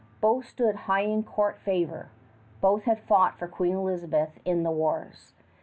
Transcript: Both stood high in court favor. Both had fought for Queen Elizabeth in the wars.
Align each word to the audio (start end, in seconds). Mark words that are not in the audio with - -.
Both 0.19 0.47
stood 0.47 0.73
high 0.73 1.01
in 1.03 1.21
court 1.21 1.59
favor. 1.59 2.09
Both 2.59 2.85
had 2.85 3.03
fought 3.03 3.37
for 3.37 3.47
Queen 3.47 3.75
Elizabeth 3.75 4.39
in 4.45 4.63
the 4.63 4.71
wars. 4.71 5.33